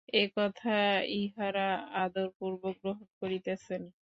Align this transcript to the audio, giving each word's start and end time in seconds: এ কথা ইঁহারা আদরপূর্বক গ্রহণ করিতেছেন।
এ 0.13 0.23
কথা 0.37 0.75
ইঁহারা 1.15 1.67
আদরপূর্বক 2.03 2.75
গ্রহণ 2.81 3.07
করিতেছেন। 3.21 3.81